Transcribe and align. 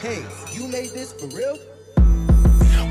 Hey, 0.00 0.24
you 0.50 0.66
made 0.66 0.90
this 0.92 1.12
for 1.12 1.26
real? 1.26 1.58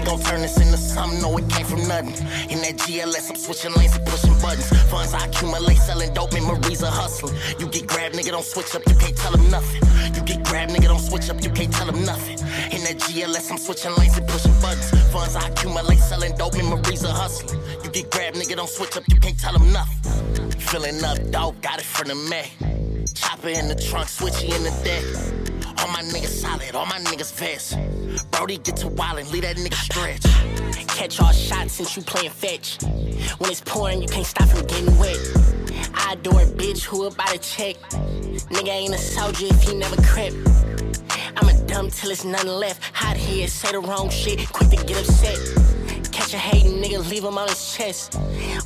We 0.00 0.06
gon' 0.06 0.20
turn 0.20 0.40
this 0.40 0.56
into 0.56 0.78
something, 0.78 1.20
no, 1.20 1.36
it 1.36 1.46
came 1.50 1.66
from 1.66 1.86
nothing. 1.86 2.16
In 2.48 2.62
that 2.64 2.78
GLS, 2.78 3.28
I'm 3.28 3.36
switching 3.36 3.74
lanes 3.74 3.94
and 3.94 4.06
pushing 4.06 4.32
buttons. 4.40 4.66
Funds 4.88 5.12
I 5.12 5.26
accumulate, 5.26 5.76
selling 5.76 6.14
dope, 6.14 6.32
memories 6.32 6.82
of 6.82 6.88
hustling. 6.88 7.36
You 7.58 7.66
get 7.66 7.86
grabbed, 7.86 8.14
nigga, 8.14 8.30
don't 8.30 8.44
switch 8.44 8.74
up, 8.74 8.80
you 8.88 8.94
can't 8.94 9.14
tell 9.14 9.32
them 9.32 9.50
nothing. 9.50 9.82
You 10.14 10.22
get 10.22 10.42
grabbed, 10.42 10.72
nigga, 10.72 10.88
don't 10.88 11.00
switch 11.00 11.28
up, 11.28 11.42
you 11.44 11.50
can't 11.50 11.70
tell 11.70 11.84
them 11.84 12.02
nothing. 12.06 12.38
In 12.72 12.80
that 12.84 12.96
GLS, 12.96 13.50
I'm 13.50 13.58
switching 13.58 13.94
lanes 13.96 14.16
and 14.16 14.26
pushing 14.26 14.58
buttons. 14.62 14.88
Funds 15.12 15.36
I 15.36 15.46
accumulate, 15.48 15.98
selling 15.98 16.34
dope, 16.34 16.56
memories 16.56 17.04
of 17.04 17.10
hustling. 17.10 17.60
You 17.84 17.90
get 17.90 18.10
grabbed, 18.10 18.36
nigga, 18.36 18.56
don't 18.56 18.70
switch 18.70 18.96
up, 18.96 19.04
you 19.06 19.20
can't 19.20 19.38
tell 19.38 19.52
them 19.52 19.70
nothing. 19.70 20.50
Filling 20.52 21.04
up 21.04 21.18
dope, 21.30 21.60
got 21.60 21.78
it 21.78 21.84
from 21.84 22.08
the 22.08 22.14
May. 22.14 22.69
Chopper 23.14 23.48
in 23.48 23.68
the 23.68 23.74
trunk, 23.74 24.08
switchy 24.08 24.54
in 24.54 24.62
the 24.62 24.70
deck. 24.84 25.04
All 25.78 25.88
my 25.88 26.02
niggas 26.02 26.28
solid, 26.28 26.74
all 26.74 26.86
my 26.86 26.98
niggas 26.98 27.32
vest. 27.34 27.78
Brody 28.30 28.58
get 28.58 28.76
to 28.76 28.88
wildin', 28.88 29.30
leave 29.32 29.42
that 29.42 29.56
nigga 29.56 29.74
stretch. 29.74 30.86
Catch 30.88 31.20
all 31.20 31.32
shots 31.32 31.74
since 31.74 31.96
you 31.96 32.02
playin' 32.02 32.30
fetch. 32.30 32.78
When 33.38 33.50
it's 33.50 33.62
pouring, 33.62 34.02
you 34.02 34.08
can't 34.08 34.26
stop 34.26 34.48
from 34.48 34.66
getting 34.66 34.96
wet. 34.98 35.18
I 35.94 36.12
adore 36.12 36.42
a 36.42 36.46
bitch 36.46 36.84
who 36.84 37.06
about 37.06 37.28
to 37.28 37.38
check. 37.38 37.76
Nigga 38.50 38.68
ain't 38.68 38.94
a 38.94 38.98
soldier 38.98 39.46
if 39.46 39.62
he 39.62 39.74
never 39.74 39.96
crept. 40.02 40.36
I'm 41.36 41.48
a 41.48 41.66
dumb 41.66 41.90
till 41.90 42.10
it's 42.10 42.24
nothing 42.24 42.50
left. 42.50 42.82
Hot 42.94 43.16
head, 43.16 43.48
say 43.48 43.72
the 43.72 43.80
wrong 43.80 44.10
shit, 44.10 44.46
quick 44.52 44.70
to 44.70 44.76
get 44.84 45.00
upset. 45.00 45.38
Catch 46.12 46.34
a 46.34 46.38
hating 46.38 46.82
nigga, 46.82 47.08
leave 47.08 47.24
him 47.24 47.38
on 47.38 47.48
his 47.48 47.74
chest. 47.74 48.16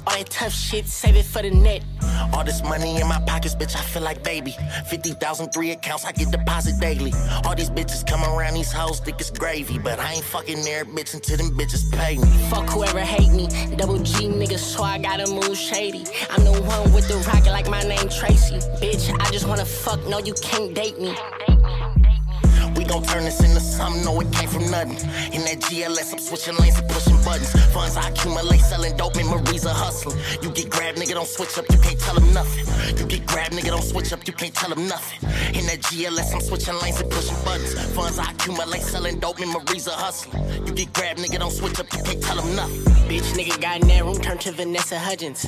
All 0.06 0.16
that 0.16 0.28
tough 0.28 0.52
shit, 0.52 0.86
save 0.86 1.16
it 1.16 1.24
for 1.24 1.42
the 1.42 1.50
net. 1.50 1.82
All 2.32 2.44
this 2.44 2.62
money 2.62 3.00
in 3.00 3.06
my 3.06 3.20
pockets, 3.26 3.54
bitch, 3.54 3.76
I 3.76 3.80
feel 3.80 4.02
like 4.02 4.22
baby. 4.22 4.56
50,000, 4.86 5.50
three 5.50 5.70
accounts, 5.70 6.04
I 6.04 6.12
get 6.12 6.30
deposit 6.30 6.80
daily. 6.80 7.12
All 7.44 7.54
these 7.54 7.70
bitches 7.70 8.06
come 8.06 8.22
around 8.24 8.54
these 8.54 8.72
hoes, 8.72 9.00
think 9.00 9.20
it's 9.20 9.30
gravy. 9.30 9.78
But 9.78 9.98
I 9.98 10.14
ain't 10.14 10.24
fucking 10.24 10.62
there, 10.64 10.84
bitch, 10.84 11.14
until 11.14 11.36
them 11.36 11.56
bitches 11.56 11.90
pay 11.92 12.16
me. 12.16 12.26
Fuck 12.50 12.68
whoever 12.70 13.00
hate 13.00 13.32
me. 13.32 13.48
Double 13.76 13.98
G 13.98 14.28
nigga, 14.28 14.58
so 14.58 14.82
I 14.82 14.98
gotta 14.98 15.30
move 15.30 15.56
shady. 15.56 16.04
I'm 16.30 16.44
the 16.44 16.52
one 16.52 16.92
with 16.92 17.08
the 17.08 17.16
rocket 17.28 17.50
like 17.50 17.68
my 17.68 17.82
name 17.82 18.08
Tracy. 18.08 18.56
Bitch, 18.80 19.14
I 19.20 19.30
just 19.30 19.46
wanna 19.46 19.64
fuck, 19.64 20.04
no, 20.06 20.18
you 20.18 20.34
can't 20.34 20.74
date 20.74 21.00
me. 21.00 21.14
Gon' 22.94 23.02
turn 23.02 23.24
this 23.24 23.40
into 23.40 23.58
something, 23.58 24.04
no, 24.04 24.20
it 24.20 24.30
came 24.30 24.48
from 24.48 24.70
nothing. 24.70 24.94
In 25.34 25.42
that 25.46 25.58
GLS, 25.66 26.12
I'm 26.12 26.20
switching 26.20 26.54
lanes 26.58 26.78
and 26.78 26.88
pushing 26.88 27.20
buttons. 27.24 27.50
Funds 27.74 27.96
I 27.96 28.08
accumulate, 28.08 28.60
selling 28.60 28.96
dope, 28.96 29.16
memories 29.16 29.66
of 29.66 29.72
hustling. 29.72 30.16
You 30.40 30.50
get 30.50 30.70
grabbed, 30.70 30.98
nigga, 30.98 31.14
don't 31.14 31.26
switch 31.26 31.58
up, 31.58 31.64
you 31.72 31.78
can't 31.78 31.98
tell 31.98 32.14
them 32.14 32.32
nothing. 32.32 32.64
You 32.96 33.04
get 33.06 33.26
grabbed, 33.26 33.54
nigga, 33.54 33.70
don't 33.74 33.82
switch 33.82 34.12
up, 34.12 34.24
you 34.28 34.32
can't 34.32 34.54
tell 34.54 34.70
them 34.70 34.86
nothing. 34.86 35.28
In 35.58 35.66
that 35.66 35.80
GLS, 35.82 36.34
I'm 36.34 36.40
switching 36.40 36.78
lanes 36.78 37.00
and 37.00 37.10
pushing 37.10 37.34
buttons. 37.44 37.74
Funds 37.96 38.20
I 38.20 38.30
accumulate, 38.30 38.82
selling 38.82 39.18
dope, 39.18 39.40
memories 39.40 39.88
of 39.88 39.94
hustling. 39.94 40.64
You 40.64 40.72
get 40.72 40.92
grabbed, 40.92 41.18
nigga, 41.18 41.40
don't 41.40 41.50
switch 41.50 41.80
up, 41.80 41.92
you 41.92 42.00
can't 42.04 42.22
tell 42.22 42.36
them 42.36 42.54
nothing. 42.54 42.80
Bitch, 43.10 43.26
nigga 43.34 43.60
got 43.60 43.82
in 43.82 43.88
that 43.88 44.04
room, 44.04 44.20
turned 44.20 44.40
to 44.42 44.52
Vanessa 44.52 45.00
Hudgens. 45.00 45.46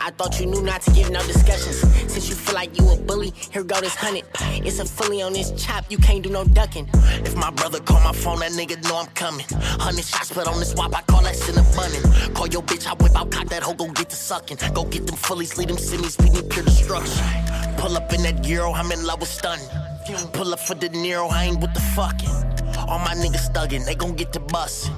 I 0.00 0.12
thought 0.12 0.40
you 0.40 0.46
knew 0.46 0.62
not 0.62 0.80
to 0.82 0.90
give 0.92 1.10
no 1.10 1.20
discussions. 1.26 1.84
Like 2.60 2.78
you 2.78 2.90
a 2.90 2.96
bully, 2.98 3.32
here 3.50 3.64
go 3.64 3.80
this 3.80 3.94
hundred. 3.94 4.24
It's 4.66 4.80
a 4.80 4.84
fully 4.84 5.22
on 5.22 5.32
this 5.32 5.50
chop, 5.52 5.86
you 5.88 5.96
can't 5.96 6.22
do 6.22 6.28
no 6.28 6.44
ducking. 6.44 6.90
If 7.24 7.34
my 7.34 7.50
brother 7.50 7.80
call 7.80 8.00
my 8.00 8.12
phone, 8.12 8.40
that 8.40 8.52
nigga 8.52 8.86
know 8.86 8.98
I'm 8.98 9.06
coming. 9.14 9.46
Hundred 9.80 10.04
shots, 10.04 10.30
but 10.30 10.46
on 10.46 10.58
this 10.58 10.74
wop, 10.74 10.94
I 10.94 11.00
call 11.00 11.22
that 11.22 11.36
shit 11.36 11.56
a 11.56 11.64
bunnin'. 11.74 12.34
Call 12.34 12.48
your 12.48 12.62
bitch, 12.62 12.86
I 12.86 12.92
whip 13.02 13.16
out, 13.16 13.30
cock 13.30 13.46
that 13.46 13.62
hoe, 13.62 13.72
go 13.72 13.90
get 13.92 14.10
the 14.10 14.14
sucking. 14.14 14.58
Go 14.74 14.84
get 14.84 15.06
them 15.06 15.16
fullies, 15.16 15.56
lead 15.56 15.70
them 15.70 15.78
semis, 15.78 16.22
we 16.22 16.28
need 16.28 16.50
pure 16.50 16.62
destruction. 16.62 17.24
Pull 17.78 17.96
up 17.96 18.12
in 18.12 18.24
that 18.24 18.42
gyro, 18.42 18.74
I'm 18.74 18.92
in 18.92 19.06
love 19.06 19.20
with 19.20 19.30
stunning. 19.30 19.66
Pull 20.34 20.52
up 20.52 20.60
for 20.60 20.74
the 20.74 20.90
Nero, 20.90 21.28
I 21.28 21.44
ain't 21.44 21.62
with 21.62 21.72
the 21.72 21.80
fucking. 21.96 22.28
All 22.76 22.98
my 22.98 23.14
niggas 23.14 23.50
thuggin', 23.54 23.86
they 23.86 23.94
gon' 23.94 24.16
get 24.16 24.34
the 24.34 24.40
bus. 24.40 24.90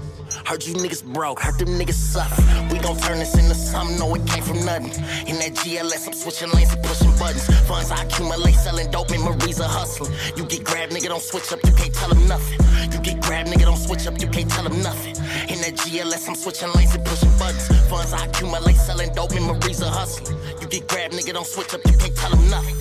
Heard 0.44 0.64
you 0.64 0.74
niggas 0.74 1.04
broke, 1.12 1.40
heard 1.40 1.58
them 1.58 1.68
niggas 1.78 1.94
suffer. 1.94 2.42
We 2.72 2.78
gon' 2.78 2.96
turn 2.98 3.18
this 3.18 3.34
into 3.34 3.54
something, 3.54 3.98
no, 3.98 4.14
it 4.14 4.26
came 4.26 4.42
from 4.42 4.64
nothing. 4.64 4.92
In 5.26 5.38
that 5.38 5.54
GLS, 5.54 6.06
I'm 6.06 6.12
switching 6.14 6.50
lanes 6.50 6.72
and 6.72 6.82
pushing 6.84 7.10
buttons. 7.18 7.46
Funds 7.68 7.90
I 7.90 8.02
accumulate, 8.02 8.54
selling 8.54 8.90
dope, 8.90 9.10
memories 9.10 9.60
of 9.60 9.66
hustling. 9.66 10.12
You 10.36 10.44
get 10.44 10.64
grabbed, 10.64 10.92
nigga, 10.92 11.08
don't 11.08 11.22
switch 11.22 11.52
up, 11.52 11.60
you 11.64 11.72
can't 11.72 11.94
tell 11.94 12.08
them 12.08 12.26
nothing. 12.26 12.58
You 12.92 12.98
get 13.00 13.20
grabbed, 13.22 13.50
nigga, 13.50 13.64
don't 13.64 13.76
switch 13.76 14.06
up, 14.06 14.20
you 14.20 14.28
can't 14.28 14.50
tell 14.50 14.64
them 14.64 14.82
nothing. 14.82 15.16
In 15.48 15.60
that 15.62 15.74
GLS, 15.76 16.28
I'm 16.28 16.34
switching 16.34 16.72
lanes 16.72 16.94
and 16.94 17.04
pushing 17.04 17.30
buttons. 17.38 17.68
Funds 17.88 18.12
I 18.12 18.26
accumulate, 18.26 18.76
selling 18.76 19.12
dope, 19.14 19.34
memories 19.34 19.80
of 19.82 19.88
hustling. 19.88 20.38
You 20.60 20.66
get 20.66 20.88
grabbed, 20.88 21.14
nigga, 21.14 21.32
don't 21.34 21.46
switch 21.46 21.74
up, 21.74 21.80
you 21.86 21.96
can't 21.96 22.16
tell 22.16 22.30
them 22.30 22.50
nothing. 22.50 22.76